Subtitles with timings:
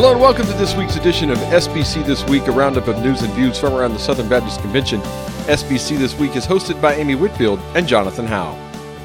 [0.00, 3.20] Hello and welcome to this week's edition of SBC This Week, a roundup of news
[3.20, 4.98] and views from around the Southern Baptist Convention.
[5.44, 8.54] SBC This Week is hosted by Amy Whitfield and Jonathan Howe.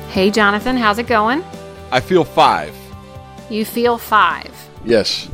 [0.07, 1.43] Hey, Jonathan, how's it going?
[1.91, 2.73] I feel five.
[3.49, 4.55] You feel five.
[4.85, 5.25] Yes.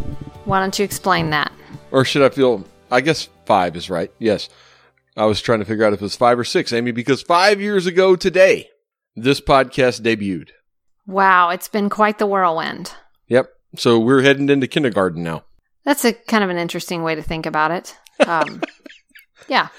[0.46, 1.52] Why don't you explain that?
[1.92, 4.12] Or should I feel, I guess five is right.
[4.18, 4.50] Yes.
[5.16, 7.62] I was trying to figure out if it was five or six, Amy, because five
[7.62, 8.70] years ago today,
[9.16, 10.50] this podcast debuted.
[11.06, 12.94] Wow, it's been quite the whirlwind.
[13.28, 13.54] Yep.
[13.76, 15.44] So we're heading into kindergarten now.
[15.84, 17.98] That's a kind of an interesting way to think about it.
[18.28, 18.62] Um,
[19.48, 19.70] yeah,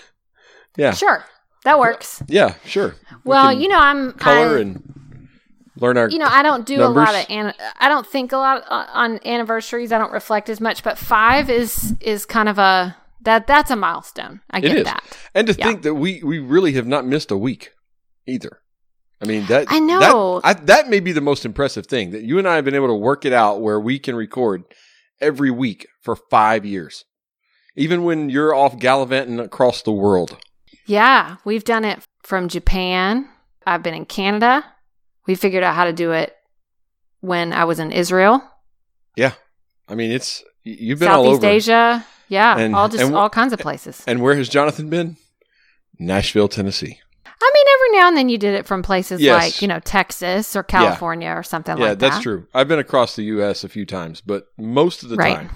[0.76, 0.92] Yeah.
[0.92, 1.24] sure,
[1.64, 2.22] that works.
[2.26, 2.96] Yeah, sure.
[3.24, 5.28] Well, can you know, I'm color I, and
[5.76, 6.08] learn our.
[6.08, 7.08] you know, I don't do numbers.
[7.08, 9.92] a lot of an, I don't think a lot uh, on anniversaries.
[9.92, 13.76] I don't reflect as much, but five is is kind of a that that's a
[13.76, 14.40] milestone.
[14.50, 14.84] I get is.
[14.84, 15.04] that.
[15.34, 15.66] and to yeah.
[15.66, 17.72] think that we we really have not missed a week
[18.26, 18.58] either.
[19.20, 20.40] I mean that I know.
[20.40, 22.74] that, I, that may be the most impressive thing that you and I have been
[22.74, 24.64] able to work it out where we can record
[25.22, 27.04] every week for five years,
[27.76, 30.36] even when you're off gallivanting across the world.
[30.86, 33.28] Yeah, we've done it from Japan.
[33.64, 34.64] I've been in Canada.
[35.26, 36.34] We figured out how to do it
[37.20, 38.42] when I was in Israel,
[39.16, 39.34] Yeah,
[39.88, 41.52] I mean it's you've been all Southeast over.
[41.52, 42.06] Asia.
[42.28, 44.02] Yeah, And- all just and all kinds of places.
[44.06, 45.16] And where has Jonathan been?
[45.98, 46.98] Nashville, Tennessee.
[47.44, 49.42] I mean, every now and then you did it from places Yes.
[49.42, 52.04] like you know Texas or California or something yeah, like that.
[52.06, 52.46] Yeah, that's true.
[52.54, 53.64] I've been across the U.S.
[53.64, 55.36] a few times, but most of the Right.
[55.36, 55.50] time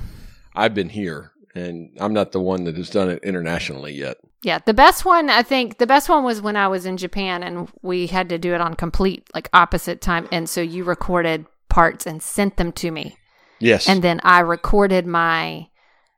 [0.54, 4.16] I've been here, and I'm not the one that has done it internationally yet.
[4.42, 7.42] Yeah, the best one I think the best one was when I was in Japan
[7.42, 11.46] and we had to do it on complete like opposite time, and so you recorded
[11.68, 13.16] parts and sent them to me.
[13.60, 15.68] Yes, and then I recorded my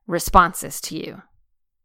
[0.07, 1.23] responses to you.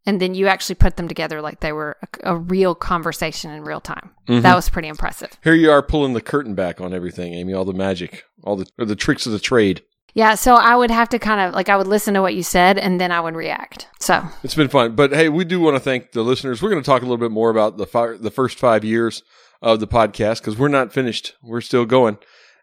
[0.05, 3.63] And then you actually put them together like they were a, a real conversation in
[3.63, 4.11] real time.
[4.27, 4.41] Mhm.
[4.41, 5.29] That was pretty impressive.
[5.43, 7.53] Here you are pulling the curtain back on everything, Amy.
[7.53, 9.81] All the magic, all the or the tricks of the trade.
[10.15, 12.43] Yeah, so I would have to kind of like I would listen to what you
[12.43, 13.87] said and then I would react.
[13.99, 16.61] So, It's been fun, but hey, we do want to thank the listeners.
[16.61, 19.23] We're going to talk a little bit more about the fi- the first five years
[19.61, 21.33] of the podcast because we're not finished.
[21.41, 22.17] We're still going,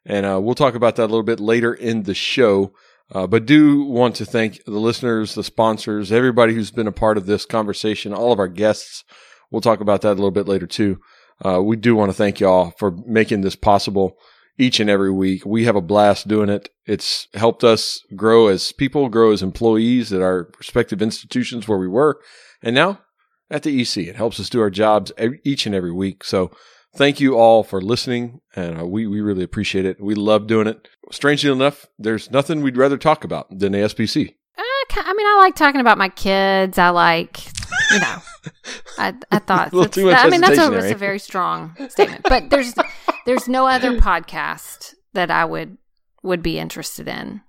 [0.05, 2.73] and uh, we'll talk about that a little bit later in the show.
[3.13, 7.17] Uh, but do want to thank the listeners, the sponsors, everybody who's been a part
[7.17, 9.05] of this conversation, all of our guests.
[9.51, 11.01] We'll talk about that a little bit later too.
[11.45, 14.17] Uh, we do want to thank y'all for making this possible
[14.59, 15.45] each and every week.
[15.45, 16.69] We have a blast doing it.
[16.87, 21.89] It's helped us grow as people, grow as employees at our respective institutions where we
[21.89, 22.21] were,
[22.63, 23.01] and now
[23.51, 24.09] at the EC.
[24.09, 25.13] It helps us do our jobs
[25.45, 26.23] each and every week.
[26.23, 26.51] So
[26.95, 30.01] thank you all for listening, and uh, we we really appreciate it.
[30.01, 30.89] We love doing it.
[31.13, 34.29] Strangely enough, there's nothing we'd rather talk about than SBC.
[34.59, 34.63] uh,
[34.97, 36.79] I mean, I like talking about my kids.
[36.79, 37.45] I like,
[37.93, 38.17] you know,
[38.99, 41.19] I, I thought, A little that's- too much I mean, that's a, that's a very
[41.19, 42.23] strong statement.
[42.25, 42.75] But there's,
[43.27, 45.79] there's no other podcast that I would,
[46.23, 47.41] would be interested in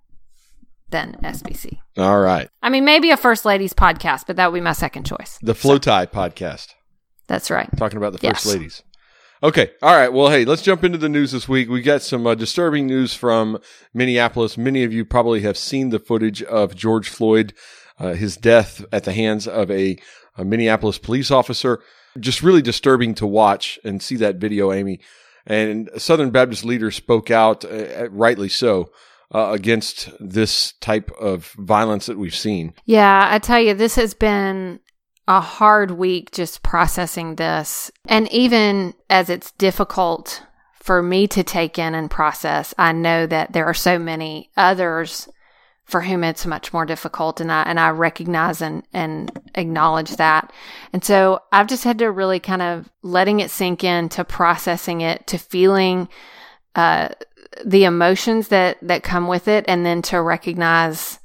[0.90, 1.78] than SBC.
[1.98, 5.06] All right, I mean, maybe a First Ladies podcast, but that would be my second
[5.06, 5.38] choice.
[5.42, 6.70] the Flow Tie podcast.
[7.28, 7.70] That's right.
[7.78, 8.54] talking about the first Yes.
[8.54, 8.84] ladies.
[9.44, 9.72] Okay.
[9.82, 10.14] All right.
[10.14, 11.68] Well, hey, let's jump into the news this week.
[11.68, 13.58] We got some uh, disturbing news from
[13.92, 14.56] Minneapolis.
[14.56, 17.54] Many of you probably have seen the footage of George Floyd,
[17.98, 19.98] uh, his death at the hands of a,
[20.38, 21.82] a Minneapolis police officer.
[22.20, 25.00] Just really disturbing to watch and see that video, Amy.
[25.48, 28.92] And Southern Baptist leaders spoke out, uh, rightly so,
[29.34, 32.76] uh, against this type of violence that we've seen.
[32.86, 34.82] Yeah, I tell you, this has been
[35.32, 37.90] a hard week just processing this.
[38.06, 40.44] And even as it's difficult
[40.74, 45.30] for me to take in and process, I know that there are so many others
[45.86, 50.52] for whom it's much more difficult and I and I recognize and, and acknowledge that.
[50.92, 55.00] And so I've just had to really kind of letting it sink in to processing
[55.00, 56.10] it, to feeling
[56.76, 57.10] uh
[57.66, 61.20] the emotions that that come with it and then to recognize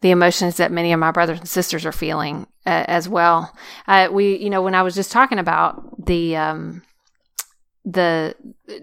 [0.00, 3.54] the emotions that many of my brothers and sisters are feeling uh, as well.
[3.86, 6.82] Uh, we, you know, when I was just talking about the um,
[7.84, 8.34] the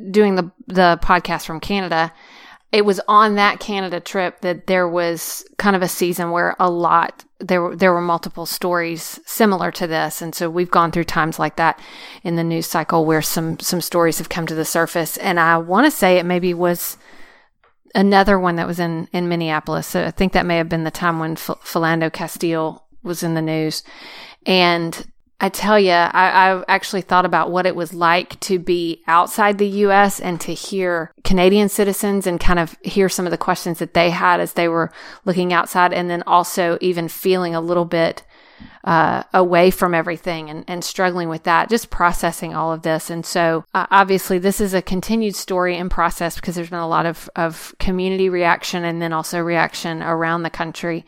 [0.10, 2.12] doing the the podcast from Canada,
[2.72, 6.70] it was on that Canada trip that there was kind of a season where a
[6.70, 11.38] lot there there were multiple stories similar to this, and so we've gone through times
[11.38, 11.80] like that
[12.24, 15.58] in the news cycle where some some stories have come to the surface, and I
[15.58, 16.98] want to say it maybe was
[17.96, 19.88] another one that was in in Minneapolis.
[19.88, 23.34] So I think that may have been the time when F- Philando Castile was in
[23.34, 23.84] the news,
[24.46, 25.06] and
[25.44, 29.58] I tell you, I, I actually thought about what it was like to be outside
[29.58, 30.22] the U.S.
[30.22, 34.10] and to hear Canadian citizens and kind of hear some of the questions that they
[34.10, 34.90] had as they were
[35.26, 38.24] looking outside, and then also even feeling a little bit
[38.84, 43.10] uh, away from everything and, and struggling with that, just processing all of this.
[43.10, 46.88] And so, uh, obviously, this is a continued story in process because there's been a
[46.88, 51.06] lot of, of community reaction and then also reaction around the country.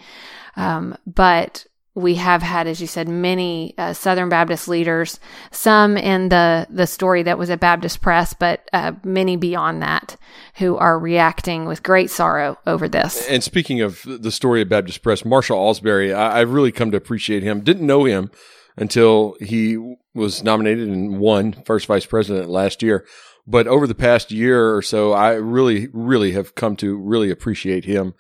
[0.55, 5.17] Um, but we have had, as you said, many uh, Southern Baptist leaders,
[5.51, 10.17] some in the, the story that was at Baptist Press, but uh, many beyond that
[10.55, 13.25] who are reacting with great sorrow over this.
[13.29, 16.97] And speaking of the story of Baptist Press, Marshal Ausberry, I, I've really come to
[16.97, 17.61] appreciate him.
[17.61, 18.29] Didn't know him
[18.75, 19.77] until he
[20.13, 23.05] was nominated and won first vice president last year.
[23.47, 27.85] But over the past year or so, I really, really have come to really appreciate
[27.85, 28.15] him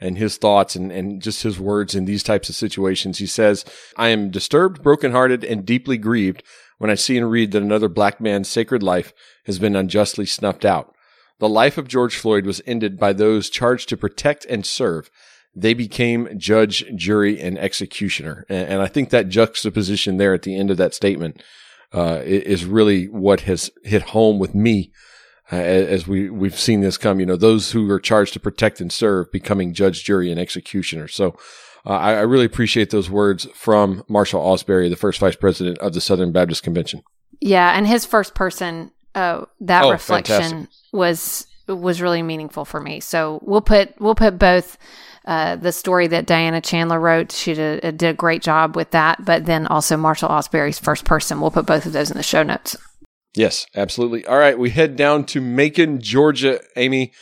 [0.00, 3.18] and his thoughts and, and just his words in these types of situations.
[3.18, 3.64] He says,
[3.96, 6.42] I am disturbed, brokenhearted, and deeply grieved
[6.78, 9.12] when I see and read that another black man's sacred life
[9.44, 10.94] has been unjustly snuffed out.
[11.38, 15.10] The life of George Floyd was ended by those charged to protect and serve.
[15.54, 18.46] They became judge, jury, and executioner.
[18.48, 21.42] And, and I think that juxtaposition there at the end of that statement
[21.92, 24.92] uh, is really what has hit home with me
[25.52, 27.20] uh, as we we've seen this come.
[27.20, 31.08] You know, those who are charged to protect and serve becoming judge, jury, and executioner.
[31.08, 31.36] So.
[31.86, 35.94] Uh, I, I, really appreciate those words from Marshal Ausberry, the first vice president of
[35.94, 37.02] the Southern Baptist Convention.
[37.40, 40.68] Yeah, and his first person, uh, that oh, reflection fantastic.
[40.92, 43.00] was was really meaningful for me.
[43.00, 44.76] So we'll put we'll put both
[45.24, 47.32] uh, the story that Diana Chandler wrote.
[47.32, 51.40] She did, did a great job with that, but then also Marshal Ausberry's first person.
[51.40, 52.76] We'll put both of those in the show notes.
[53.34, 54.26] Yes, absolutely.
[54.26, 57.12] All right, we head down to Macon, Georgia, Amy,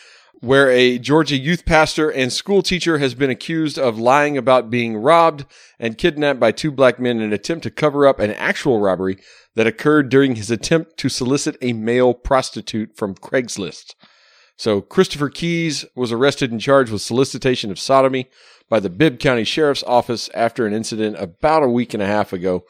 [0.40, 4.96] where a Georgia youth pastor and school teacher has been accused of lying about being
[4.96, 5.44] robbed
[5.78, 9.19] and kidnapped by two black men in an attempt to cover up an actual robbery
[9.55, 13.94] that occurred during his attempt to solicit a male prostitute from Craigslist.
[14.56, 18.31] So Christopher Keys was arrested and charged with solicitation of sodomy
[18.69, 22.32] by the Bibb County Sheriff's Office after an incident about a week and a half
[22.32, 22.64] ago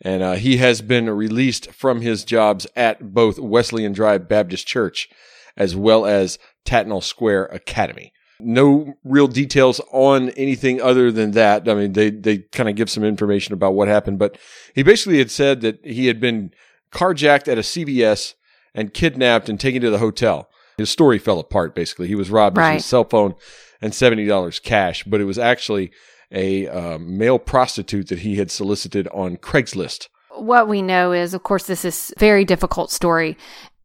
[0.00, 5.08] and uh, he has been released from his jobs at both Wesleyan Drive Baptist Church
[5.56, 8.12] as well as Tattnall Square Academy.
[8.40, 11.68] No real details on anything other than that.
[11.68, 14.36] I mean, they, they kind of give some information about what happened, but
[14.74, 16.50] he basically had said that he had been
[16.90, 18.34] carjacked at a CVS
[18.74, 20.48] and kidnapped and taken to the hotel.
[20.76, 22.08] His story fell apart, basically.
[22.08, 22.70] He was robbed right.
[22.70, 23.36] of his cell phone
[23.80, 25.92] and $70 cash, but it was actually
[26.30, 30.08] a um, male prostitute that he had solicited on Craigslist.
[30.30, 33.36] What we know is, of course, this is very difficult story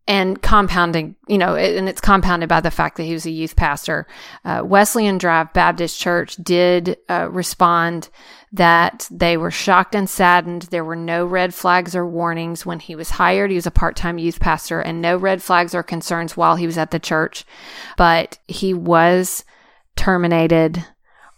[0.09, 3.55] and compounding, you know, and it's compounded by the fact that he was a youth
[3.55, 4.07] pastor.
[4.43, 8.09] Uh, Wesleyan Drive Baptist Church did uh, respond
[8.51, 10.63] that they were shocked and saddened.
[10.63, 13.51] There were no red flags or warnings when he was hired.
[13.51, 16.65] He was a part time youth pastor, and no red flags or concerns while he
[16.65, 17.45] was at the church.
[17.95, 19.45] But he was
[19.95, 20.83] terminated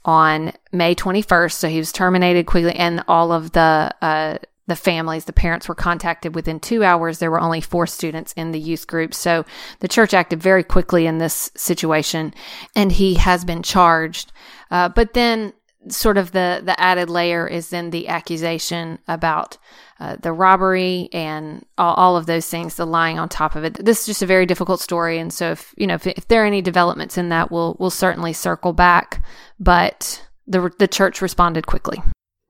[0.06, 1.54] on May 21st.
[1.54, 4.38] So he was terminated quickly, and all of the uh,
[4.68, 7.20] the families, the parents were contacted within two hours.
[7.20, 9.14] There were only four students in the youth group.
[9.14, 9.46] So
[9.80, 12.34] the church acted very quickly in this situation,
[12.76, 14.32] and he has been charged.
[14.70, 15.54] Uh, but then,
[15.90, 19.58] sort of the the added layer is then the accusation about
[20.02, 23.76] uh, the robbery and all, all, of those things, the lying on top of it.
[23.76, 26.42] This is just a very difficult story, and so if you know if, if there
[26.42, 29.24] are any developments in that, we'll we'll certainly circle back.
[29.60, 32.02] But the the church responded quickly.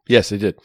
[0.08, 0.56] Yes, they did.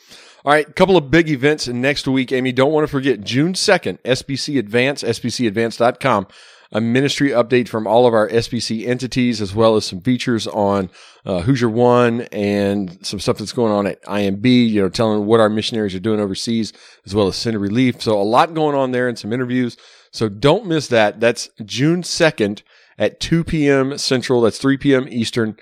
[0.44, 2.52] All right, a couple of big events next week, Amy.
[2.52, 6.28] Don't want to forget June 2nd, SBC Advance, sbcadvance.com
[6.72, 10.90] a ministry update from all of our SBC entities, as well as some features on
[11.24, 15.26] uh, Who's Your One and some stuff that's going on at IMB, you know, telling
[15.26, 16.72] what our missionaries are doing overseas,
[17.04, 18.02] as well as Send Relief.
[18.02, 19.76] So a lot going on there and some interviews.
[20.10, 21.20] So don't miss that.
[21.20, 22.62] That's June 2nd
[22.98, 23.96] at 2 p.m.
[23.98, 24.40] Central.
[24.40, 25.06] That's 3 p.m.
[25.08, 25.56] Eastern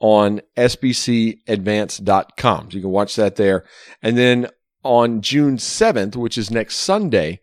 [0.00, 2.70] on sbcadvance.com.
[2.70, 3.66] So you can watch that there.
[4.02, 4.48] And then
[4.82, 7.40] on June 7th, which is next Sunday,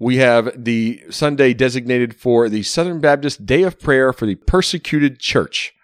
[0.00, 5.20] we have the Sunday designated for the Southern Baptist Day of Prayer for the Persecuted
[5.20, 5.74] Church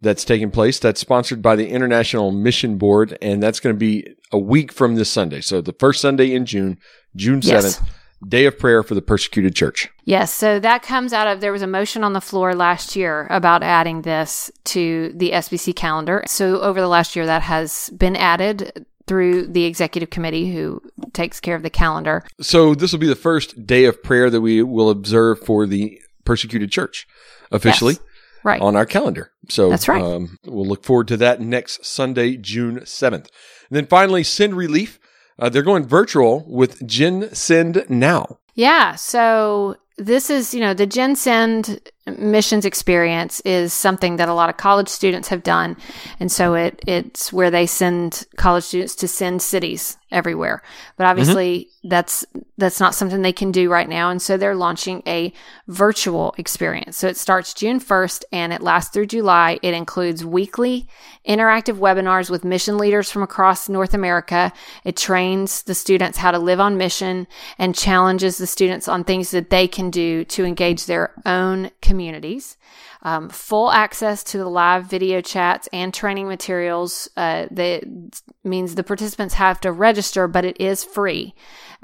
[0.00, 0.78] that's taking place.
[0.78, 4.94] That's sponsored by the International Mission Board, and that's going to be a week from
[4.94, 5.40] this Sunday.
[5.40, 6.78] So the first Sunday in June,
[7.14, 7.50] June 7th.
[7.50, 7.82] Yes.
[8.28, 9.88] Day of prayer for the persecuted church.
[10.04, 10.30] Yes.
[10.30, 13.62] So that comes out of there was a motion on the floor last year about
[13.62, 16.22] adding this to the SBC calendar.
[16.26, 20.80] So over the last year, that has been added through the executive committee who
[21.12, 22.22] takes care of the calendar.
[22.40, 26.00] So this will be the first day of prayer that we will observe for the
[26.24, 27.08] persecuted church
[27.50, 27.94] officially.
[27.94, 28.02] Yes.
[28.44, 28.60] Right.
[28.60, 29.32] On our calendar.
[29.48, 30.00] So that's right.
[30.00, 33.12] Um, we'll look forward to that next Sunday, June 7th.
[33.12, 33.28] And
[33.70, 35.00] then finally, Send Relief.
[35.40, 38.38] Uh, they're going virtual with Gen Send Now.
[38.54, 38.94] Yeah.
[38.94, 44.50] So this is, you know, the Gen Send missions experience is something that a lot
[44.50, 45.76] of college students have done,
[46.18, 50.62] and so it it's where they send college students to send cities everywhere.
[50.96, 51.88] But obviously, mm-hmm.
[51.88, 52.24] that's
[52.56, 55.32] that's not something they can do right now, and so they're launching a
[55.68, 56.96] virtual experience.
[56.96, 59.58] So it starts June first and it lasts through July.
[59.62, 60.88] It includes weekly
[61.26, 64.52] interactive webinars with mission leaders from across North America.
[64.84, 67.26] It trains the students how to live on mission
[67.58, 72.56] and challenges the students on things that they can do to engage their own communities.
[73.02, 77.10] Um, full access to the live video chats and training materials.
[77.16, 77.82] Uh, that
[78.44, 81.34] means the participants have to register, but it is free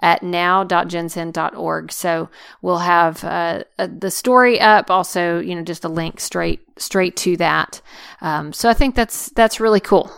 [0.00, 1.90] at now.gensend.org.
[1.90, 2.28] So
[2.62, 7.16] we'll have uh, uh, the story up, also, you know, just a link straight straight
[7.16, 7.80] to that.
[8.20, 10.12] Um, so I think that's that's really cool.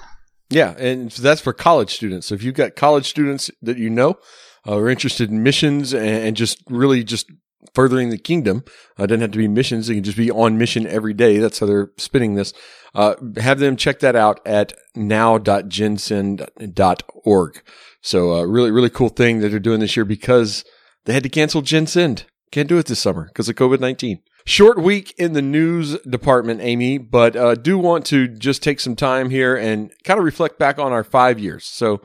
[0.50, 2.26] Yeah, and that's for college students.
[2.26, 4.18] So if you've got college students that you know
[4.66, 7.30] uh, are interested in missions and just really just
[7.75, 8.62] furthering the kingdom.
[8.99, 9.88] Uh, doesn't have to be missions.
[9.88, 11.38] It can just be on mission every day.
[11.38, 12.53] That's how they're spinning this.
[12.95, 17.62] Uh, have them check that out at now.gensend.org.
[18.00, 20.65] So, uh, really, really cool thing that they're doing this year because
[21.05, 22.25] they had to cancel GenSend.
[22.50, 24.21] Can't do it this summer because of COVID 19.
[24.47, 28.97] Short week in the news department, Amy, but uh, do want to just take some
[28.97, 31.67] time here and kind of reflect back on our five years.
[31.67, 32.00] So,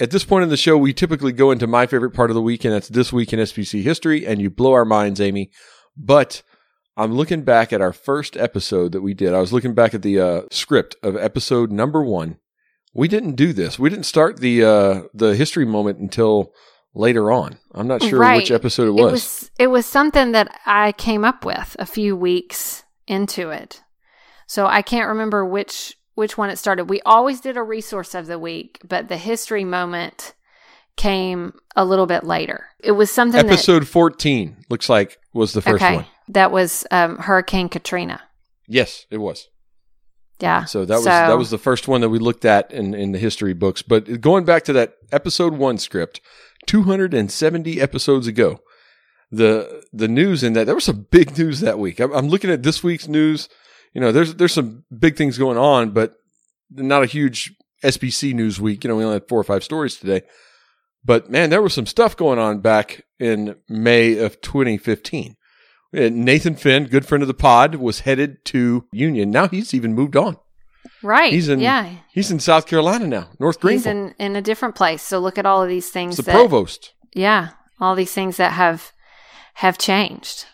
[0.00, 2.42] at this point in the show, we typically go into my favorite part of the
[2.42, 5.50] week, and that's this week in SBC history, and you blow our minds, Amy.
[5.96, 6.42] But
[6.96, 9.34] I'm looking back at our first episode that we did.
[9.34, 12.38] I was looking back at the uh, script of episode number one.
[12.94, 13.78] We didn't do this.
[13.78, 16.52] We didn't start the uh, the history moment until
[16.94, 17.58] later on.
[17.74, 18.36] I'm not sure right.
[18.36, 19.10] which episode it was.
[19.10, 23.82] It was it was something that I came up with a few weeks into it.
[24.46, 26.86] So I can't remember which which one it started.
[26.86, 30.34] We always did a resource of the week, but the history moment
[30.96, 32.66] came a little bit later.
[32.80, 36.06] It was something episode that, 14 looks like was the first okay, one.
[36.26, 38.20] That was um, Hurricane Katrina.
[38.66, 39.46] Yes, it was.
[40.40, 40.64] Yeah.
[40.64, 43.12] So that was so, that was the first one that we looked at in in
[43.12, 43.82] the history books.
[43.82, 46.20] But going back to that episode 1 script,
[46.66, 48.60] 270 episodes ago,
[49.30, 52.00] the the news in that there was some big news that week.
[52.00, 53.48] I'm, I'm looking at this week's news
[53.98, 56.14] you know, there's there's some big things going on, but
[56.70, 57.52] not a huge
[57.82, 58.84] SBC news week.
[58.84, 60.22] You know, we only had four or five stories today.
[61.04, 65.34] But man, there was some stuff going on back in May of 2015.
[65.92, 69.32] Uh, Nathan Finn, good friend of the pod, was headed to Union.
[69.32, 70.36] Now he's even moved on.
[71.02, 71.32] Right.
[71.32, 71.92] He's in yeah.
[72.12, 73.94] He's in South Carolina now, North Greenville.
[73.94, 75.02] He's in, in a different place.
[75.02, 76.20] So look at all of these things.
[76.20, 76.94] It's the that, provost.
[77.14, 77.48] Yeah.
[77.80, 78.92] All these things that have
[79.54, 80.46] have changed.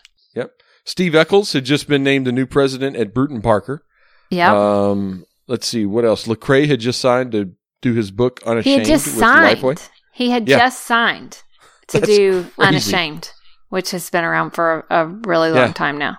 [0.85, 3.83] Steve Echols had just been named the new president at Brewton Parker.
[4.29, 4.53] Yeah.
[4.53, 6.27] Um, let's see what else.
[6.27, 8.65] Lecrae had just signed to do his book Unashamed.
[8.65, 9.89] He had just signed.
[10.13, 10.59] He had yeah.
[10.59, 11.41] just signed
[11.87, 12.53] to That's do crazy.
[12.59, 13.31] Unashamed,
[13.69, 15.73] which has been around for a, a really long yeah.
[15.73, 16.17] time now.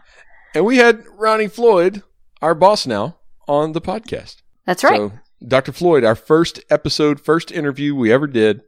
[0.54, 2.02] And we had Ronnie Floyd,
[2.42, 4.37] our boss now, on the podcast.
[4.64, 4.96] That's right.
[4.96, 5.12] So,
[5.46, 5.73] Dr.
[5.73, 8.62] Floyd, our first episode, first interview we ever did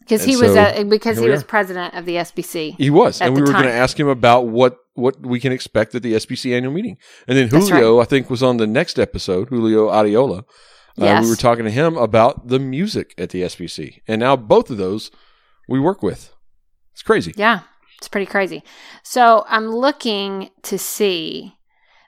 [0.00, 2.76] because he was a, because he was president of the SBC.
[2.76, 5.94] He was, and we were going to ask him about what what we can expect
[5.94, 6.98] at the SBC annual meeting.
[7.28, 8.02] And then Julio, right.
[8.02, 9.48] I think, was on the next episode.
[9.48, 10.40] Julio Arriola.
[11.00, 11.24] Uh, yes.
[11.24, 14.76] we were talking to him about the music at the SBC, and now both of
[14.76, 15.10] those
[15.68, 16.34] we work with.
[16.92, 17.32] It's crazy.
[17.36, 17.60] Yeah,
[17.98, 18.64] it's pretty crazy.
[19.02, 21.56] So I'm looking to see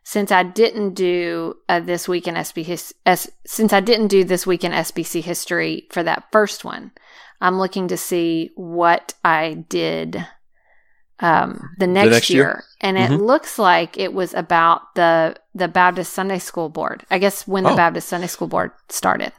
[0.04, 4.24] since I didn't do uh, this week in SB his, S, since I didn't do
[4.24, 6.92] this week in SBC history for that first one.
[7.40, 10.24] I'm looking to see what I did
[11.18, 12.64] um, the, next the next, year, year.
[12.80, 13.14] and mm-hmm.
[13.14, 17.04] it looks like it was about the the Baptist Sunday School Board.
[17.10, 17.76] I guess when the oh.
[17.76, 19.32] Baptist Sunday School Board started.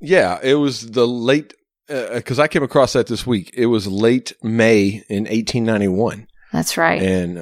[0.00, 1.54] Yeah, it was the late
[1.86, 3.50] because uh, I came across that this week.
[3.54, 6.26] It was late May in 1891.
[6.52, 7.34] That's right, and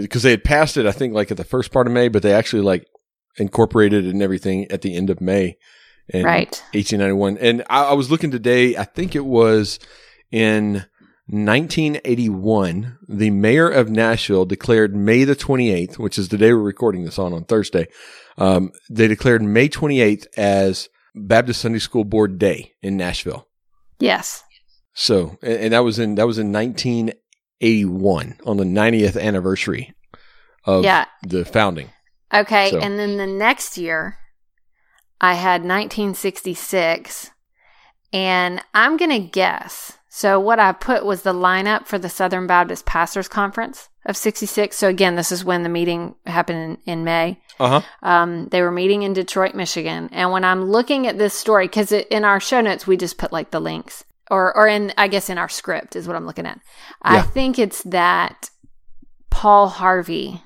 [0.00, 2.08] because um, they had passed it, I think like at the first part of May,
[2.08, 2.86] but they actually like
[3.36, 5.56] incorporated it and everything at the end of May
[6.08, 6.50] in right.
[6.72, 7.38] 1891.
[7.38, 9.78] And I, I was looking today, I think it was
[10.30, 10.84] in
[11.26, 17.04] 1981, the mayor of Nashville declared May the 28th, which is the day we're recording
[17.04, 17.86] this on, on Thursday.
[18.38, 23.46] Um, they declared May 28th as Baptist Sunday School Board Day in Nashville.
[23.98, 24.42] Yes.
[24.94, 26.50] So, and, and that was in, that was in
[27.60, 29.94] 1981 on the 90th anniversary
[30.64, 31.06] of yeah.
[31.22, 31.90] the founding.
[32.32, 32.70] Okay.
[32.70, 32.78] So.
[32.78, 34.18] And then the next year,
[35.20, 37.30] I had 1966,
[38.12, 39.94] and I'm going to guess.
[40.08, 44.76] So, what I put was the lineup for the Southern Baptist Pastors Conference of 66.
[44.76, 47.40] So, again, this is when the meeting happened in, in May.
[47.60, 47.82] Uh-huh.
[48.02, 50.08] Um, they were meeting in Detroit, Michigan.
[50.12, 53.32] And when I'm looking at this story, because in our show notes, we just put
[53.32, 56.46] like the links, or, or in, I guess, in our script is what I'm looking
[56.46, 56.56] at.
[56.56, 57.18] Yeah.
[57.18, 58.50] I think it's that
[59.30, 60.42] Paul Harvey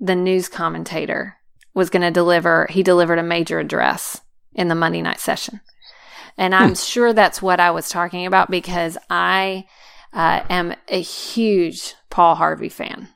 [0.00, 1.36] the news commentator,
[1.74, 4.20] was going to deliver, he delivered a major address
[4.54, 5.60] in the Monday night session.
[6.38, 9.64] And I'm sure that's what I was talking about because I
[10.12, 13.08] uh, am a huge Paul Harvey fan.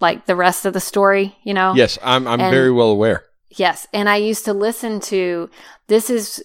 [0.00, 1.74] Like the rest of the story, you know?
[1.74, 3.24] Yes, I'm I'm And- very well aware.
[3.56, 5.50] Yes, and I used to listen to
[5.88, 6.40] this is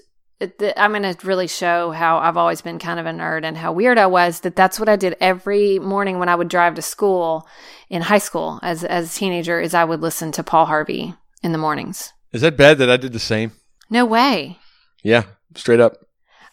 [0.46, 3.58] the, I'm going to really show how I've always been kind of a nerd and
[3.58, 6.76] how weird I was that that's what I did every morning when I would drive
[6.76, 7.48] to school
[7.90, 11.52] in high school as as a teenager is I would listen to Paul Harvey in
[11.52, 12.14] the mornings.
[12.32, 13.52] Is that bad that I did the same?
[13.90, 14.60] No way.
[15.04, 15.24] Yeah,
[15.56, 15.98] straight up.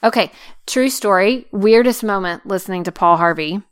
[0.04, 0.32] Okay,
[0.66, 1.46] true story.
[1.52, 3.62] Weirdest moment listening to Paul Harvey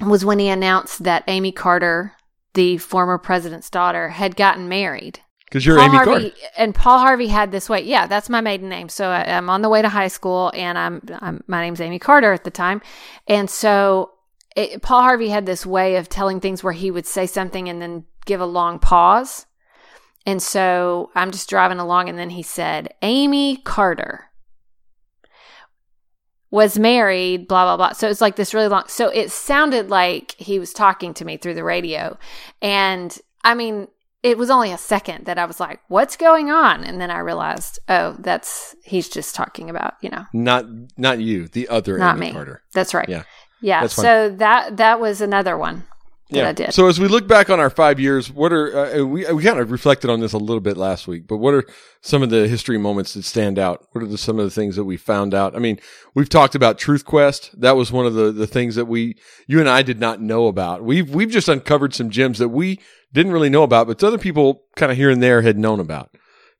[0.00, 2.12] was when he announced that Amy Carter,
[2.54, 5.20] the former president's daughter, had gotten married.
[5.48, 6.36] Because you're Paul Amy Harvey Carter.
[6.58, 7.82] and Paul Harvey had this way.
[7.82, 8.88] Yeah, that's my maiden name.
[8.88, 11.98] So I, I'm on the way to high school, and I'm, I'm my name's Amy
[11.98, 12.82] Carter at the time,
[13.26, 14.12] and so
[14.56, 17.80] it, Paul Harvey had this way of telling things where he would say something and
[17.80, 19.46] then give a long pause.
[20.26, 24.28] And so I'm just driving along, and then he said, Amy Carter
[26.50, 27.92] was married, blah, blah, blah.
[27.92, 28.84] So it's like this really long.
[28.88, 32.18] So it sounded like he was talking to me through the radio.
[32.62, 33.88] And I mean,
[34.22, 36.82] it was only a second that I was like, what's going on?
[36.84, 41.46] And then I realized, oh, that's, he's just talking about, you know, Not not you,
[41.48, 42.32] the other Not Amy me.
[42.32, 42.62] Carter.
[42.72, 43.08] that's right.
[43.08, 43.22] Yeah.
[43.60, 43.86] Yeah.
[43.86, 45.84] So that, that was another one
[46.30, 46.74] that I did.
[46.74, 49.58] So as we look back on our five years, what are uh, we we kind
[49.58, 51.64] of reflected on this a little bit last week, but what are
[52.02, 53.86] some of the history moments that stand out?
[53.92, 55.56] What are the, some of the things that we found out?
[55.56, 55.80] I mean,
[56.14, 57.58] we've talked about Truth Quest.
[57.58, 60.48] That was one of the the things that we you and I did not know
[60.48, 60.84] about.
[60.84, 62.78] We've we've just uncovered some gems that we
[63.12, 66.10] didn't really know about, but other people kind of here and there had known about.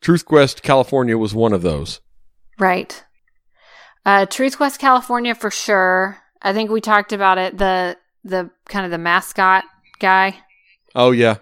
[0.00, 2.00] Truth Quest California was one of those.
[2.59, 3.05] Right.
[4.07, 6.19] Uh, Truth Quest California for sure.
[6.40, 7.59] I think we talked about it.
[7.59, 9.64] The, the kind of the mascot
[9.99, 10.37] guy
[10.95, 11.37] Oh yeah,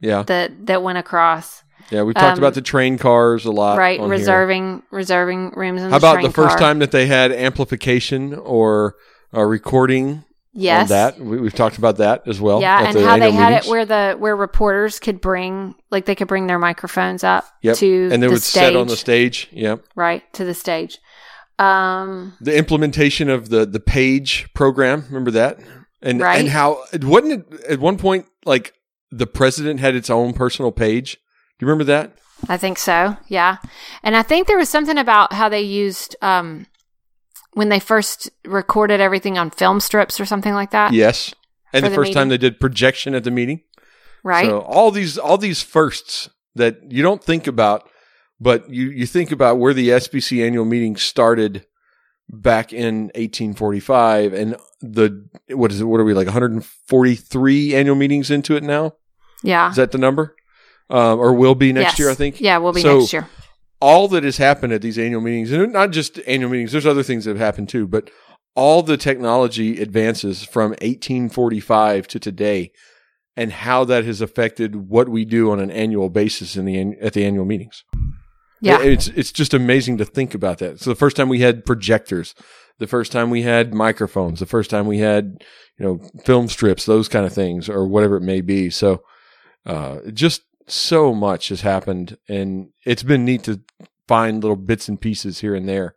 [0.00, 1.62] yeah, that, that went across.
[1.90, 2.02] yeah.
[2.02, 3.98] We talked Um, about the train cars a lot, right.
[3.98, 4.18] on here.
[4.18, 6.58] Reserving, reserving rooms in How the about the first car.
[6.58, 8.94] time that they had amplification or
[9.34, 10.88] uh, recording Yes.
[10.90, 11.18] that?
[11.18, 12.60] We, we've talked about that as well.
[12.60, 13.66] yeah, and the how they had meetings.
[13.66, 17.76] it where the where reporters could bring like they could bring their microphones up Yep.
[17.78, 19.48] to and they the would stage, set on the stage.
[19.52, 19.84] Yep.
[19.96, 20.98] right to the stage.
[21.58, 25.04] Um, The implementation of the the page program.
[25.08, 25.58] Remember that?
[26.02, 26.38] And Right.
[26.40, 28.74] and how it wasn't it at one point like
[29.10, 31.14] the president had its own personal page.
[31.58, 32.12] Do you remember that?
[32.48, 33.16] I think so.
[33.28, 33.58] Yeah.
[34.02, 36.66] And I think there was something about how they used um
[37.54, 40.92] when they first recorded everything on film strips or something like that.
[40.92, 41.34] Yes.
[41.72, 43.62] And the the first time they did projection at the meeting.
[44.24, 44.46] Right.
[44.46, 47.88] So all these all these firsts that you don't think about,
[48.40, 51.66] but you you think about where the SBC annual meeting started
[52.28, 55.84] back in 1845, and the what is it?
[55.84, 58.92] What are we like 143 annual meetings into it now?
[59.42, 59.70] yeah.
[59.70, 60.36] Is that the number?
[60.90, 61.98] Um, or will be next Yes.
[61.98, 62.10] year?
[62.10, 62.40] I think.
[62.40, 63.28] Yeah, we'll be So- next year.
[63.82, 66.72] All that has happened at these annual meetings, and not just annual meetings.
[66.72, 68.10] There's other things that have happened too, but
[68.54, 72.70] all the technology advances from 1845 to today
[73.36, 77.14] and how that has affected what we do on an annual basis in the at
[77.14, 77.84] the annual meetings.
[78.60, 78.80] Yeah.
[78.80, 80.80] It's it's just amazing to think about that.
[80.80, 82.34] So the first time we had projectors,
[82.78, 85.42] the first time we had microphones, the first time we had,
[85.78, 88.70] you know, film strips, those kind of things or whatever it may be.
[88.70, 89.02] So
[89.64, 93.60] uh just so much has happened and it's been neat to
[94.08, 95.94] find little bits and pieces here and there.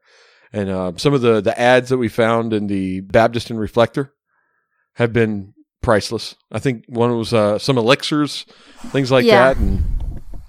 [0.54, 4.14] And uh, some of the the ads that we found in the Baptist and Reflector
[4.94, 6.36] have been priceless.
[6.52, 8.46] I think one was uh, some elixirs,
[8.92, 9.54] things like Yeah.
[9.54, 9.84] that, and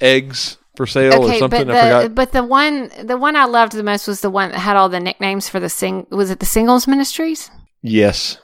[0.00, 1.66] eggs for sale or Okay, something.
[1.66, 2.14] but I the forgot.
[2.14, 4.88] but the one the one I loved the most was the one that had all
[4.88, 7.50] the nicknames for the sing was it the singles ministries?
[7.83, 8.38] Yes,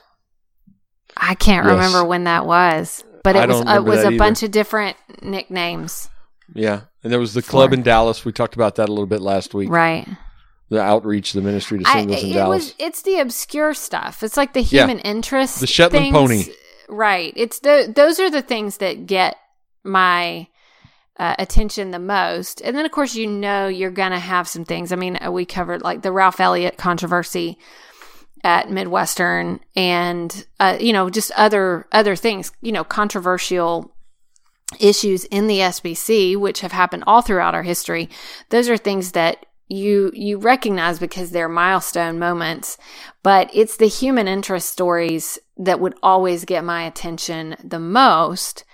[1.15, 1.73] I can't Yes.
[1.75, 4.17] remember when that was, but I it was don't it was a either.
[4.17, 6.09] bunch of different nicknames.
[6.53, 8.23] yeah, and there was the club For- in Dallas.
[8.25, 9.69] We talked about that a little bit last week.
[9.69, 10.07] Right.
[10.69, 12.63] The outreach, the ministry to I, singles in it Dallas.
[12.65, 14.23] was it's the obscure stuff.
[14.23, 14.81] It's like the Yeah.
[14.87, 15.59] human interest.
[15.59, 16.13] The Shetland things.
[16.15, 16.43] pony.
[16.89, 17.33] Right.
[17.35, 19.37] It's the those are the things that get
[19.83, 20.47] my
[21.19, 22.59] uh, attention the most.
[22.61, 24.91] And then of course you know you're gonna have some things.
[24.91, 27.57] I mean, uh, we covered like the Ralph Elliott controversy
[28.43, 32.51] at Midwestern, and uh, you know just other other things.
[32.61, 33.93] You know, controversial
[34.79, 38.09] issues in the SBC, which have happened all throughout our history.
[38.49, 42.77] Those are things that you you recognize because they're milestone moments,
[43.23, 48.65] but it's the human interest stories that would always get my attention the most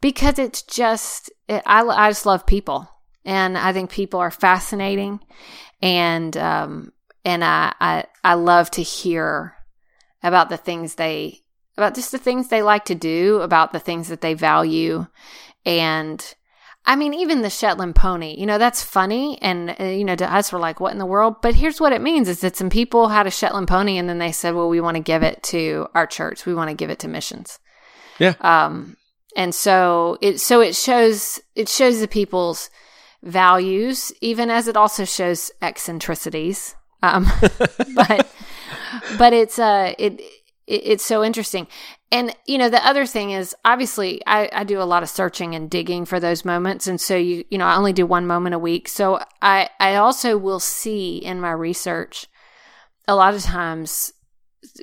[0.00, 2.88] because it's just it, I I just love people
[3.24, 5.20] and I think people are fascinating
[5.82, 6.92] and um
[7.28, 9.54] and I I I love to hear
[10.22, 11.42] about the things they
[11.76, 15.06] about just the things they like to do, about the things that they value.
[15.64, 16.34] And
[16.86, 19.38] I mean, even the Shetland pony, you know, that's funny.
[19.42, 21.36] And, uh, you know, to us, we're like, what in the world?
[21.42, 24.18] But here's what it means is that some people had a Shetland pony and then
[24.18, 26.46] they said, well, we want to give it to our church.
[26.46, 27.58] We want to give it to missions.
[28.18, 28.34] Yeah.
[28.40, 28.96] Um,
[29.36, 32.70] and so it, so it shows, it shows the people's
[33.22, 36.74] values, even as it also shows eccentricities.
[37.02, 37.26] Um,
[37.94, 38.28] but,
[39.18, 40.32] but it's, uh, it, it,
[40.66, 41.66] it's so interesting.
[42.10, 45.54] And, you know, the other thing is obviously I, I do a lot of searching
[45.54, 46.86] and digging for those moments.
[46.86, 48.88] And so you, you know, I only do one moment a week.
[48.88, 52.26] So I, I also will see in my research
[53.06, 54.12] a lot of times,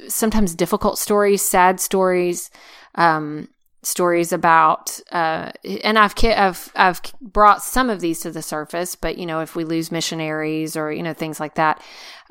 [0.08, 2.52] sometimes difficult stories, sad stories,
[2.96, 3.50] um,
[3.86, 5.52] stories about, uh,
[5.84, 9.56] and I've, I've, I've brought some of these to the surface, but you know, if
[9.56, 11.82] we lose missionaries or, you know, things like that,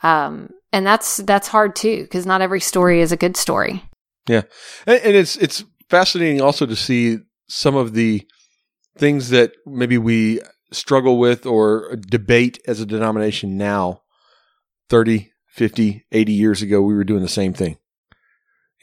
[0.02, 3.82] um, and that's, that's hard too, because not every story is a good story.
[4.28, 4.42] Yeah,
[4.86, 8.26] and, and it's it's fascinating also to see some of the
[8.96, 10.40] things that maybe we
[10.72, 14.00] struggle with or debate as a denomination now
[14.88, 17.76] 30 50 80 years ago we were doing the same thing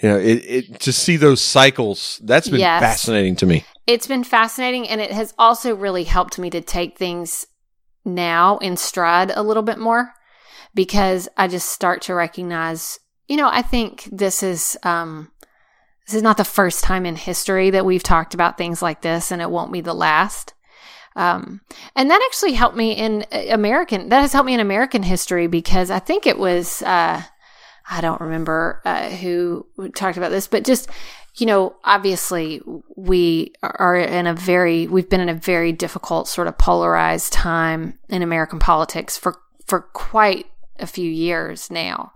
[0.01, 2.81] you know it, it to see those cycles that's been Yes.
[2.81, 6.97] fascinating to me It's been fascinating, and it has also really helped me to take
[6.97, 7.47] things
[8.05, 10.13] now in stride a little bit more
[10.73, 15.31] because I just start to recognize, you know, I think this is um,
[16.05, 19.31] this is not the first time in history that we've talked about things like this,
[19.31, 20.53] and it won't be the last.
[21.15, 21.59] Um,
[21.95, 24.09] and that actually helped me in uh, American.
[24.09, 26.81] That has helped me in American history because I think it was.
[26.81, 27.23] Uh,
[27.89, 29.65] I don't remember uh, who
[29.95, 30.89] talked about this, but just
[31.37, 32.61] you know, obviously
[32.97, 37.97] we are in a very we've been in a very difficult sort of polarized time
[38.09, 40.47] in American politics for for quite
[40.79, 42.11] a few years now.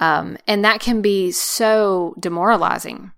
[0.00, 3.12] Um, and that can be so demoralizing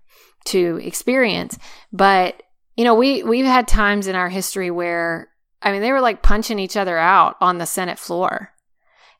[0.45, 1.57] to experience.
[1.91, 2.43] But,
[2.75, 5.29] you know, we, we've had times in our history where,
[5.61, 8.52] I mean, they were like punching each other out on the Senate floor.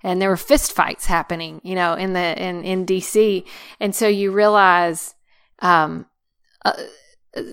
[0.03, 3.45] And there were fist fights happening, you know, in the, in, in DC.
[3.79, 5.15] And so you realize,
[5.59, 6.05] um,
[6.65, 6.73] uh,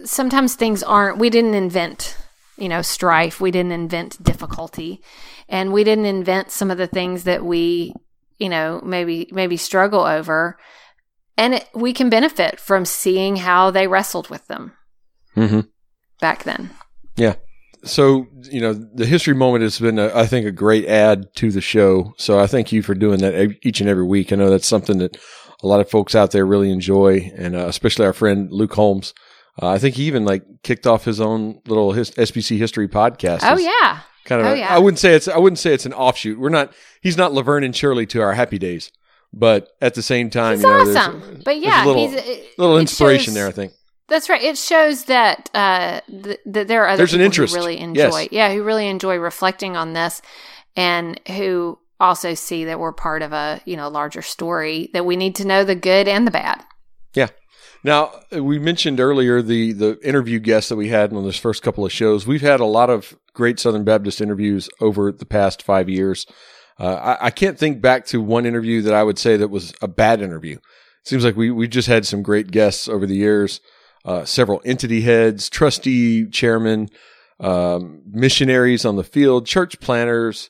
[0.05, 2.17] sometimes things aren't, we didn't invent,
[2.59, 3.41] you know, strife.
[3.41, 5.01] We didn't invent difficulty
[5.51, 7.93] and we didn't invent some of the things that we
[8.39, 10.57] you know maybe maybe struggle over
[11.37, 14.73] and it, we can benefit from seeing how they wrestled with them
[15.37, 15.61] mm-hmm.
[16.21, 16.71] back then
[17.85, 21.51] so you know the history moment has been a, i think a great add to
[21.51, 22.13] the show.
[22.19, 24.33] So i thank you for doing that each and every week.
[24.33, 25.17] I know that's something that
[25.63, 29.15] a lot of folks out there really enjoy and uh, especially our friend luke holmes.
[29.61, 33.41] Uh, i think he even like kicked off his own little his sbc history podcast.
[33.43, 34.01] Oh yeah.
[34.25, 34.75] kind of Oh, a- yeah.
[34.75, 36.39] i wouldn't say it's i wouldn't say it's an offshoot.
[36.39, 38.91] We're not he's not laverne and shirley to our happy days.
[39.33, 41.43] But at the same time he's you know, awesome.
[41.45, 43.73] But yeah a little, he's it- little inspiration shows- there i think
[44.11, 47.55] that's right it shows that uh th- that there are other There's an interest.
[47.55, 48.29] who really enjoy Yes.
[48.33, 50.21] yeah who really enjoy reflecting on this
[50.77, 55.17] and who also see that we're part of a you know larger story that we
[55.17, 56.63] need to know the good and the bad
[57.15, 57.29] Yeah.
[57.83, 61.87] Now, we mentioned earlier the the interview guests that we had on this first couple
[61.87, 62.27] of shows.
[62.27, 66.27] We've had a lot of great Southern Baptist interviews over the past five years.
[66.79, 69.73] Uh, I, I can't think back to one interview that I would say that was
[69.81, 70.57] a bad interview.
[70.57, 73.61] It seems like we we just had some great guests over the years.
[74.05, 76.89] Uh, several entity heads, trustee chairman,
[77.39, 80.49] um, missionaries on the field, church planners,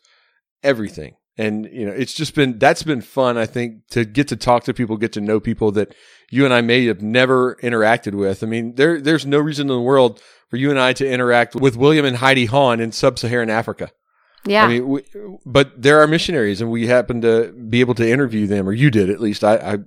[0.63, 1.17] everything.
[1.37, 3.39] And you know, it's just been that's been fun.
[3.39, 5.95] I think to get to talk to people, get to know people that
[6.31, 8.43] you and I may have never interacted with.
[8.43, 11.55] I mean, there there's no reason in the world for you and I to interact
[11.55, 13.91] with William and Heidi Hahn in sub-Saharan Africa.
[14.47, 15.03] Yeah I mean, we,
[15.45, 18.91] but there are missionaries, and we happen to be able to interview them, or you
[18.91, 19.45] did at least.
[19.45, 19.79] I, I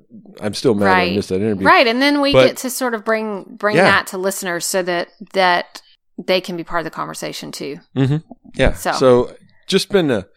[0.41, 1.15] I'm still mad I Right.
[1.15, 1.65] missed that interview.
[1.65, 3.83] Right, and then we But- get to sort of bring bring Yeah.
[3.85, 5.81] that to listeners so that that
[6.23, 7.77] they can be part of the conversation too.
[7.97, 8.17] Mm-hmm.
[8.55, 8.73] Yeah.
[8.73, 9.35] So- So,
[9.67, 10.27] just been a,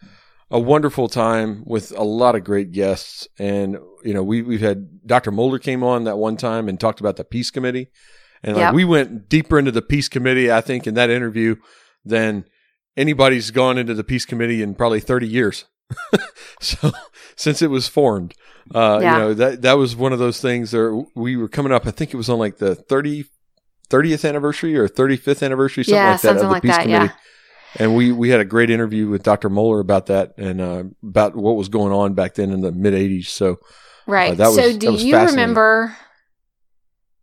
[0.49, 3.27] a wonderful time with a lot of great guests.
[3.37, 5.31] And, you know, we, we've had Dr.
[5.31, 7.91] Mohler came on that one time and talked about the peace committee.
[8.41, 8.73] And like Yep.
[8.73, 11.57] we went deeper into the peace committee, I think, in that interview
[12.05, 12.45] than
[12.97, 15.65] anybody's gone into the peace committee in probably 30 years.
[16.59, 16.91] so
[17.37, 18.33] since it was formed,
[18.75, 19.13] uh, Yeah.
[19.13, 20.93] you know, that, that was one of those things there.
[21.15, 23.25] We were coming up, I think it was on like the 30,
[23.89, 26.83] 30th anniversary or 35th anniversary, something Yeah, like that something of the like peace that,
[26.83, 27.05] committee.
[27.05, 27.11] yeah.
[27.79, 29.49] And we, we had a great interview with Dr.
[29.49, 32.93] Mohler about that and uh, about what was going on back then in the mid
[32.93, 33.27] 80s.
[33.27, 33.57] So,
[34.07, 34.31] Right.
[34.31, 35.95] Uh, that so was- do that was you remember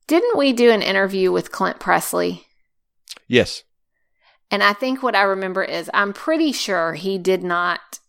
[0.07, 2.47] didn't we do an interview with Clint Pressley?
[3.27, 3.63] yes.
[4.51, 8.01] And I think what I remember is I'm pretty sure he did not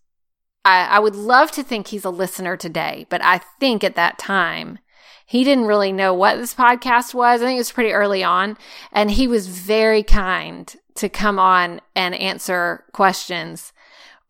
[0.65, 4.17] I, I would love to think he's a listener today, but I think at that
[4.17, 4.79] time
[5.25, 7.41] he didn't really know what this podcast was.
[7.41, 8.57] I think it was pretty early on.
[8.91, 13.73] And he was very kind to come on and answer questions.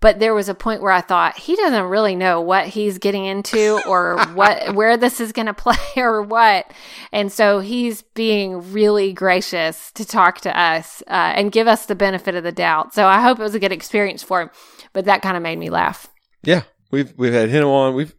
[0.06, 3.26] But there was a point where I thought he doesn't really know what he's getting
[3.26, 6.72] into or what where this is going to play or what.
[7.12, 11.96] And so he's being really gracious to talk to us uh, and give us the
[11.96, 12.94] benefit of the doubt.
[12.94, 14.52] So I hope it was a good experience for him.
[14.94, 16.06] But that kind of made me laugh.
[16.44, 17.96] Yeah, we've we've had him on.
[17.96, 18.14] We've,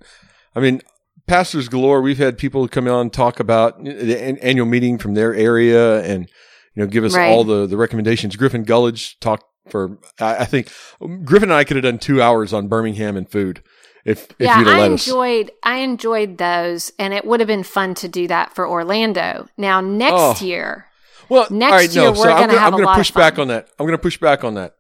[0.57, 0.83] I mean,
[1.29, 2.03] pastors galore.
[2.03, 6.29] We've had people come on talk about the annual meeting from their area and
[6.75, 7.31] you know give us Right.
[7.31, 8.35] all the the recommendations.
[8.35, 12.21] Griffin Gulledge talked for I, I think um, Griffin and I could have done two
[12.23, 13.63] hours on Birmingham and food
[14.05, 15.07] if if yeah, I let us.
[15.07, 19.49] enjoyed I enjoyed those, and it would have been fun to do that for Orlando.
[19.57, 20.37] Now next Oh.
[20.45, 20.87] year,
[21.29, 22.11] Well, next right, year no.
[22.11, 23.69] we're so gonna gonna, have I'm gonna push back on that.
[23.79, 24.75] I'm gonna push back on that.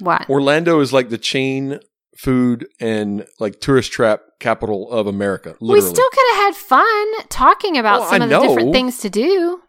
[0.00, 0.28] what?
[0.30, 1.80] Orlando is like the chain
[2.16, 5.56] food and like tourist trap capital of America.
[5.60, 5.74] Literally.
[5.88, 8.98] We still could have had fun talking about Well, some I of the different things
[9.00, 9.60] to do.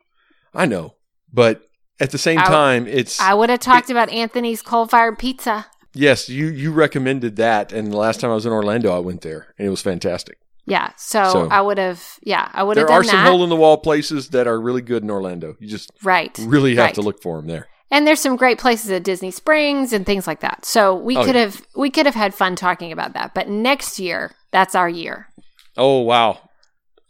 [0.53, 0.95] I know,
[1.33, 1.61] but
[1.99, 5.67] at the same I- time, it's I would have talked about Anthony's coal fired pizza.
[5.93, 6.29] yes.
[6.29, 9.53] You you recommended that, and the last time I was in Orlando, I went there,
[9.57, 10.37] and it was fantastic.
[10.65, 12.03] Yeah, so, So- I would have.
[12.21, 14.81] Yeah, I would have There are some hole in the wall places that are really
[14.83, 15.55] good in Orlando.
[15.59, 16.95] You just right, really have right.
[16.95, 17.67] to look for them there.
[17.91, 20.63] And there's some great places at Disney Springs and things like that.
[20.65, 21.41] So we Oh, could yeah.
[21.41, 23.33] have we could have had fun talking about that.
[23.33, 25.27] But next year, that's our year.
[25.75, 26.37] Oh wow!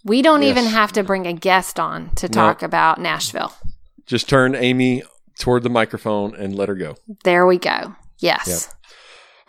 [0.06, 0.52] We don't Yes.
[0.52, 2.34] even have to bring a guest on to No.
[2.34, 3.52] talk about Nashville.
[4.10, 5.04] Just turn Amy
[5.40, 6.96] toward the microphone and let her go.
[7.24, 7.96] There we go.
[8.18, 8.48] Yes.
[8.48, 8.76] Yep.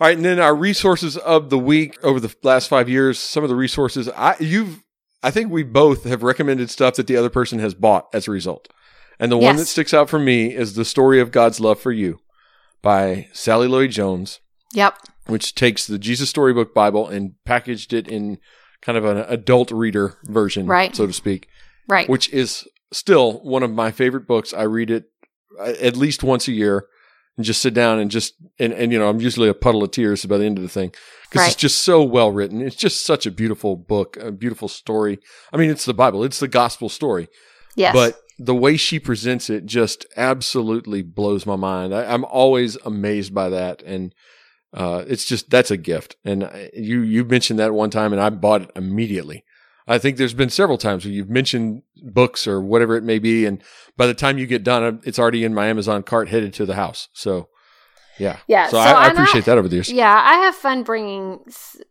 [0.01, 3.19] All right, and then our resources of the week over the last five years.
[3.19, 4.83] Some of the resources I you've
[5.23, 8.31] I think we both have recommended stuff that the other person has bought as a
[8.31, 8.69] result.
[9.19, 11.93] And the one that sticks out for me is the story of God's love for
[11.93, 12.21] you
[12.83, 14.41] by Sally Lloyd Jones,
[14.73, 14.97] Yep.
[15.27, 18.39] which takes the Jesus Storybook Bible and packaged it in
[18.81, 20.97] kind of an adult reader version, Right.
[20.97, 21.49] so to speak,
[21.87, 22.09] Right.
[22.09, 24.53] which is still one of my favorite books.
[24.53, 25.05] I read it
[25.59, 26.87] uh, at least once a year
[27.37, 29.91] and just sit down and just and, and you know I'm usually a puddle of
[29.91, 30.93] tears by the end of the thing
[31.31, 32.61] because it's just so well written.
[32.61, 35.19] It's just such a beautiful book, a beautiful story.
[35.53, 37.29] I mean, it's the Bible, it's the gospel story,
[37.77, 37.95] yes.
[37.95, 41.95] but the way she presents it just absolutely blows my mind.
[41.95, 44.15] I, I'm always amazed by that, and
[44.75, 46.17] uh, it's just that's a gift.
[46.25, 49.45] And I- you you mentioned that one time, and I bought it immediately.
[49.87, 53.47] I think there's been several times where you've mentioned books or whatever it may be,
[53.47, 53.63] and
[53.97, 56.75] by the time you get done, it's already in my Amazon cart headed to the
[56.75, 57.09] house.
[57.13, 57.49] So,
[58.19, 59.91] yeah, Yeah, So, so I, I appreciate that over the years.
[59.91, 61.41] Yeah, I have fun bringing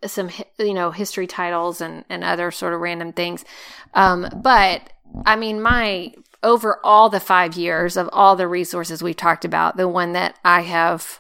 [0.05, 3.45] some, you know, history titles and, and other sort of random things.
[3.93, 4.91] Um, but
[5.25, 9.77] I mean, my over all the five years of all the resources we've talked about,
[9.77, 11.19] the one that I have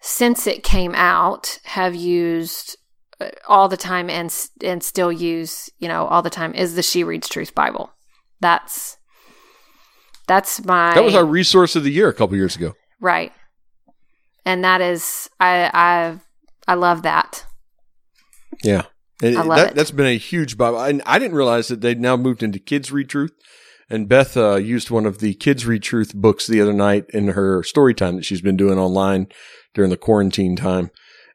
[0.00, 2.76] since it came out have used
[3.20, 6.82] uh, all the time and and still use, you know, all the time is the
[6.82, 7.92] She Reads Truth Bible.
[8.40, 8.96] That's
[10.26, 12.74] that's my That was our resource of the year a couple years ago.
[13.00, 13.32] right,
[14.44, 16.20] and that is I I
[16.68, 17.46] I love that.
[18.62, 18.82] Yeah.
[19.22, 19.74] And I love that, it.
[19.74, 20.80] That's been a huge Bible.
[20.80, 23.32] And I didn't realize that they'd now moved into Kids Read Truth.
[23.90, 27.28] And Beth uh, used one of the Kids Read Truth books the other night in
[27.28, 29.28] her story time that she's been doing online
[29.74, 30.90] during the quarantine time.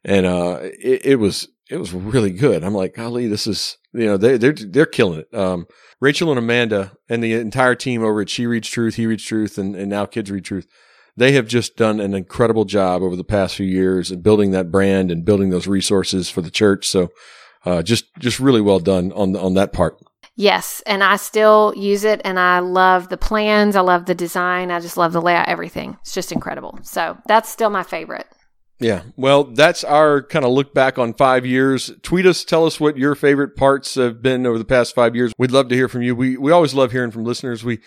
[0.05, 2.63] And uh, it, it was it was really good.
[2.63, 5.33] I'm like, golly, this is you know they they're they're killing it.
[5.33, 5.67] Um,
[5.99, 9.57] Rachel and Amanda and the entire team over at She Reads Truth, He Reads Truth,
[9.57, 10.67] and, and now Kids Read Truth.
[11.15, 14.71] They have just done an incredible job over the past few years of building that
[14.71, 16.87] brand and building those resources for the church.
[16.87, 17.09] So,
[17.65, 19.97] uh, just just really well done on on that part.
[20.35, 24.71] Yes, and I still use it and I love the plans, I love the design,
[24.71, 25.95] I just love the layout, everything.
[26.01, 26.79] It's just incredible.
[26.81, 28.27] So, that's still my favorite.
[28.79, 29.03] Yeah.
[29.15, 31.91] Well, that's our kind of look back on five years.
[32.01, 35.31] Tweet us, tell us what your favorite parts have been over the past five years.
[35.37, 36.15] We'd love to hear from you.
[36.15, 37.63] We we always love hearing from listeners.
[37.63, 37.79] We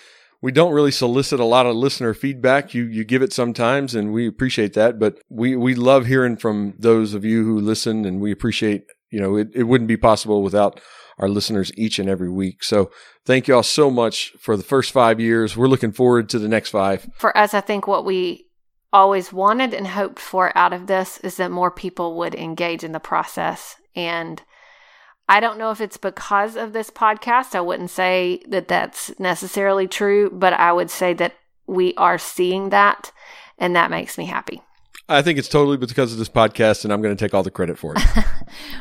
[0.42, 2.72] we don't really solicit a lot of listener feedback.
[2.72, 4.98] You you give it sometimes, and we appreciate that.
[4.98, 8.84] But we we love hearing from those of you who listen, and we appreciate.
[9.10, 10.80] You know, it, it wouldn't be possible without
[11.18, 12.62] our listeners each and every week.
[12.62, 12.90] So
[13.24, 15.56] thank you all so much for the first five years.
[15.56, 17.08] We're looking forward to the next five.
[17.16, 18.45] For us, I think what we
[18.92, 22.92] always wanted and hoped for out of this is that more people would engage in
[22.92, 23.76] the process.
[23.94, 24.42] And
[25.28, 27.54] I don't know if it's because of this podcast.
[27.54, 31.34] I wouldn't say that that's necessarily true, but I would say that
[31.66, 33.10] we are seeing that,
[33.58, 34.62] and that makes me happy.
[35.08, 37.50] I think it's totally because of this podcast, and I'm going to take all the
[37.50, 38.02] credit for it.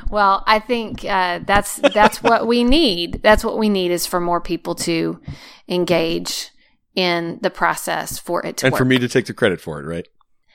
[0.10, 3.22] Well, I think uh, that's that's what we need.
[3.24, 5.20] That's what we need is for more people to
[5.68, 6.52] engage
[6.96, 8.78] in the process for it to and work.
[8.80, 10.08] for me to take the credit for it, right?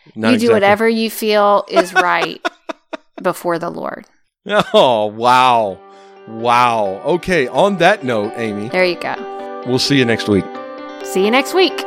[0.07, 2.45] you Not do whatever you feel is right
[3.23, 4.07] before the Lord.
[4.73, 5.79] Oh wow,
[6.29, 7.03] Wow.
[7.05, 7.49] Okay.
[7.49, 9.63] On that note, Amy, There you go.
[9.67, 10.45] we'll see you next week.
[11.05, 11.85] See you next week.